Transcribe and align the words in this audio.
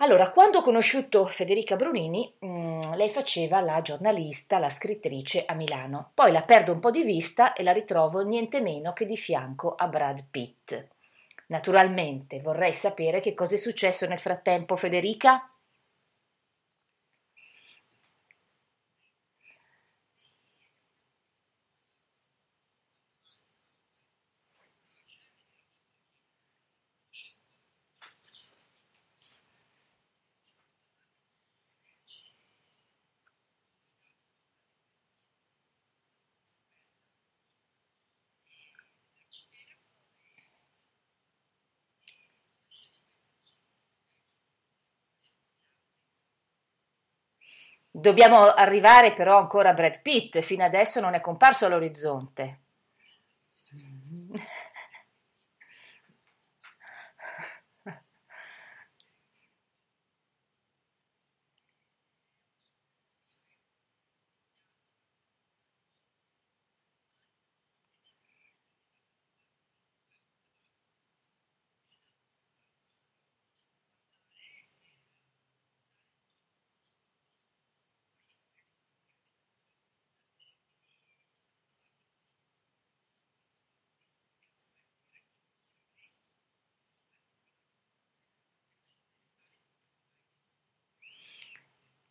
Allora, 0.00 0.30
quando 0.30 0.58
ho 0.58 0.62
conosciuto 0.62 1.26
Federica 1.26 1.74
Brunini, 1.74 2.32
mh, 2.38 2.46
mm, 2.46 2.80
lei 2.94 3.10
faceva 3.10 3.60
la 3.60 3.82
giornalista, 3.82 4.60
la 4.60 4.70
scrittrice 4.70 5.44
a 5.44 5.54
Milano. 5.54 6.12
Poi 6.14 6.30
la 6.30 6.42
perdo 6.42 6.72
un 6.72 6.78
po' 6.78 6.92
di 6.92 7.02
vista 7.02 7.52
e 7.52 7.64
la 7.64 7.72
ritrovo 7.72 8.20
niente 8.20 8.60
meno 8.60 8.92
che 8.92 9.06
di 9.06 9.16
fianco 9.16 9.74
a 9.74 9.88
Brad 9.88 10.24
Pitt. 10.30 10.86
Naturalmente 11.48 12.40
vorrei 12.40 12.74
sapere 12.74 13.20
che 13.20 13.34
cosa 13.34 13.56
è 13.56 13.58
successo 13.58 14.06
nel 14.06 14.20
frattempo, 14.20 14.76
Federica. 14.76 15.50
Dobbiamo 47.90 48.52
arrivare 48.52 49.14
però 49.14 49.38
ancora 49.38 49.70
a 49.70 49.74
Brad 49.74 50.00
Pitt, 50.02 50.40
fino 50.40 50.64
adesso 50.64 51.00
non 51.00 51.14
è 51.14 51.20
comparso 51.20 51.66
all'orizzonte. 51.66 52.60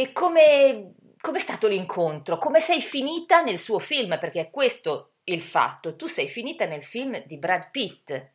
E 0.00 0.12
come 0.12 0.94
è 1.20 1.38
stato 1.38 1.68
l'incontro? 1.68 2.38
Come 2.38 2.60
sei 2.60 2.80
finita 2.80 3.42
nel 3.42 3.58
suo 3.58 3.78
film? 3.78 4.18
Perché 4.18 4.40
è 4.40 4.50
questo 4.50 5.16
il 5.24 5.42
fatto. 5.42 5.94
Tu 5.94 6.06
sei 6.06 6.26
finita 6.26 6.64
nel 6.64 6.82
film 6.82 7.22
di 7.26 7.36
Brad 7.36 7.68
Pitt. 7.70 8.32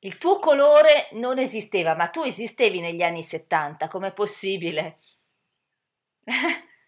Il 0.00 0.18
tuo 0.18 0.40
colore 0.40 1.08
non 1.12 1.38
esisteva, 1.38 1.94
ma 1.94 2.08
tu 2.08 2.22
esistevi 2.24 2.80
negli 2.80 3.00
anni 3.02 3.22
70, 3.22 3.86
com'è 3.86 4.12
possibile? 4.12 4.98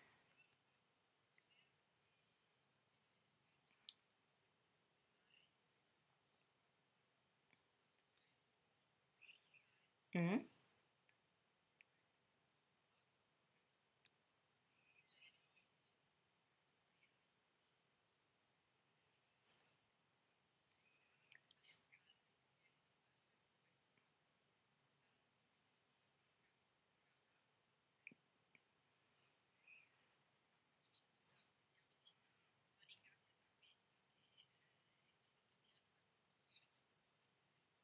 mm? 10.14 10.40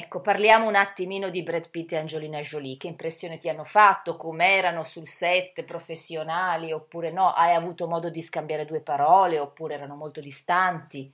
Ecco, 0.00 0.20
parliamo 0.20 0.68
un 0.68 0.76
attimino 0.76 1.28
di 1.28 1.42
Brad 1.42 1.70
Pitt 1.70 1.90
e 1.92 1.96
Angelina 1.96 2.38
Jolie. 2.38 2.76
Che 2.76 2.86
impressione 2.86 3.36
ti 3.36 3.48
hanno 3.48 3.64
fatto? 3.64 4.16
Com'erano 4.16 4.84
sul 4.84 5.08
set 5.08 5.64
professionali 5.64 6.70
oppure 6.70 7.10
no? 7.10 7.32
Hai 7.32 7.52
avuto 7.52 7.88
modo 7.88 8.08
di 8.08 8.22
scambiare 8.22 8.64
due 8.64 8.80
parole 8.80 9.40
oppure 9.40 9.74
erano 9.74 9.96
molto 9.96 10.20
distanti? 10.20 11.12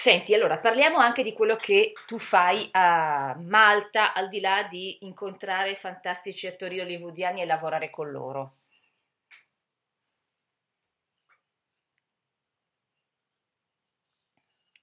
Senti, 0.00 0.32
allora 0.32 0.58
parliamo 0.60 0.98
anche 0.98 1.24
di 1.24 1.32
quello 1.32 1.56
che 1.56 1.92
tu 2.06 2.18
fai 2.20 2.68
a 2.70 3.34
Malta, 3.36 4.14
al 4.14 4.28
di 4.28 4.38
là 4.38 4.62
di 4.62 4.98
incontrare 5.04 5.74
fantastici 5.74 6.46
attori 6.46 6.78
hollywoodiani 6.78 7.42
e 7.42 7.46
lavorare 7.46 7.90
con 7.90 8.08
loro. 8.08 8.58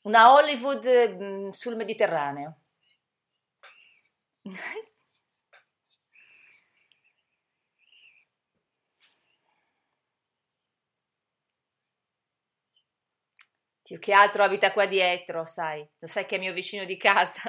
Una 0.04 0.32
Hollywood 0.34 0.86
mm, 0.88 1.50
sul 1.50 1.76
Mediterraneo. 1.76 2.60
Più 13.96 14.04
che 14.04 14.12
altro 14.12 14.44
abita 14.44 14.74
qua 14.74 14.88
dietro, 14.88 15.46
sai, 15.46 15.80
lo 16.00 16.08
sai 16.08 16.26
che 16.26 16.36
è 16.36 16.38
mio 16.38 16.52
vicino 16.52 16.84
di 16.84 16.98
casa. 16.98 17.42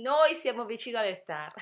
Noi 0.00 0.36
siamo 0.36 0.64
vicino 0.64 1.00
alle 1.00 1.16
star. 1.16 1.52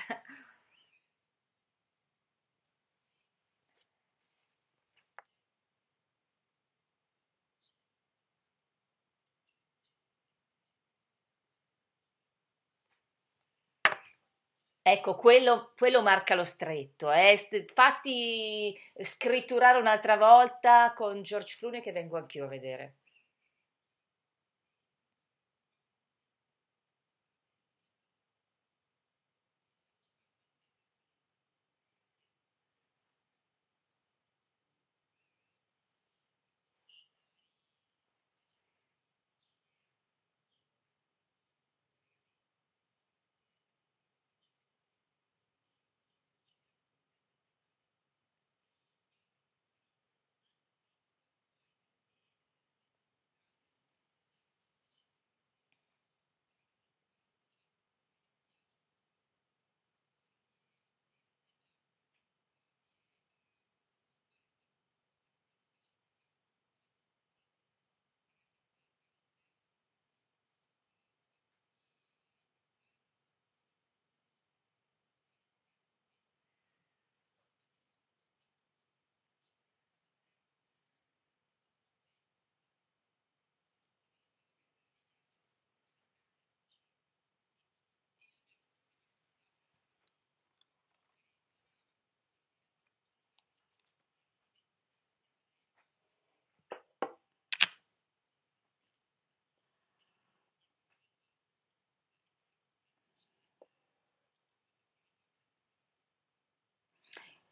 Ecco, 14.89 15.17
quello, 15.17 15.73
quello 15.77 16.01
marca 16.01 16.33
lo 16.33 16.45
stretto. 16.45 17.11
Eh. 17.11 17.37
Fatti 17.73 18.73
scritturare 19.03 19.77
un'altra 19.79 20.15
volta 20.15 20.93
con 20.95 21.23
George 21.23 21.57
Clooney 21.59 21.81
che 21.81 21.91
vengo 21.91 22.15
anch'io 22.15 22.45
a 22.45 22.47
vedere. 22.47 22.95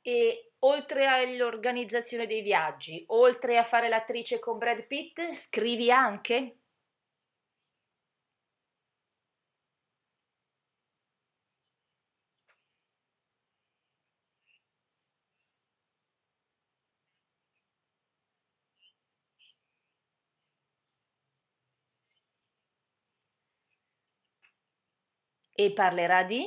E 0.08 0.52
oltre 0.60 1.08
all'organizzazione 1.08 2.28
dei 2.28 2.42
viaggi, 2.44 3.04
oltre 3.08 3.58
a 3.58 3.64
fare 3.64 3.90
l'attrice 3.90 4.38
con 4.38 4.60
Brad 4.60 4.86
Pitt, 4.86 5.34
scrivi 5.34 5.90
anche? 5.90 6.60
E 25.64 25.66
parlerà 25.74 26.24
di? 26.24 26.42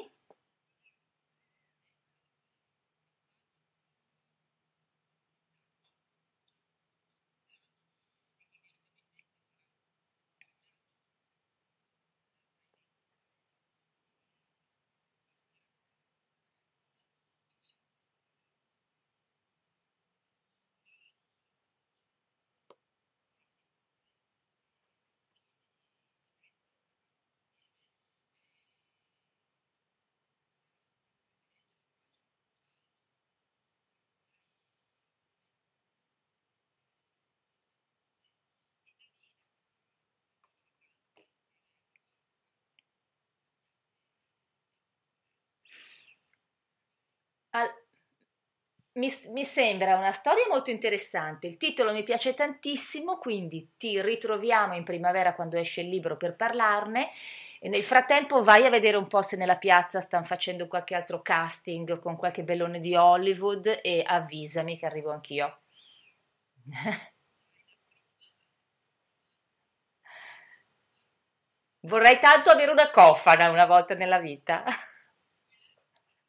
Al- 47.58 47.74
mi, 48.98 49.08
mi 49.30 49.44
sembra 49.44 49.96
una 49.96 50.12
storia 50.12 50.44
molto 50.48 50.70
interessante, 50.70 51.46
il 51.46 51.56
titolo 51.56 51.92
mi 51.92 52.02
piace 52.02 52.34
tantissimo, 52.34 53.16
quindi 53.18 53.70
ti 53.78 54.00
ritroviamo 54.02 54.74
in 54.74 54.84
primavera 54.84 55.34
quando 55.34 55.56
esce 55.56 55.80
il 55.82 55.88
libro 55.88 56.16
per 56.18 56.34
parlarne 56.36 57.08
e 57.60 57.68
nel 57.68 57.82
frattempo 57.82 58.42
vai 58.42 58.66
a 58.66 58.70
vedere 58.70 58.96
un 58.96 59.06
po' 59.06 59.22
se 59.22 59.36
nella 59.36 59.56
piazza 59.56 60.00
stanno 60.00 60.24
facendo 60.24 60.66
qualche 60.68 60.94
altro 60.96 61.22
casting 61.22 61.98
con 62.00 62.16
qualche 62.16 62.42
bellone 62.42 62.80
di 62.80 62.94
Hollywood 62.96 63.80
e 63.82 64.02
avvisami 64.04 64.76
che 64.78 64.86
arrivo 64.86 65.12
anch'io. 65.12 65.58
Vorrei 71.88 72.20
tanto 72.20 72.50
avere 72.50 72.70
una 72.70 72.88
cofana 72.92 73.50
una 73.50 73.66
volta 73.66 73.94
nella 73.96 74.20
vita. 74.20 74.62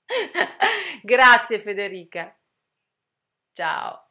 Grazie 1.04 1.60
Federica. 1.60 2.36
Ciao. 3.54 4.09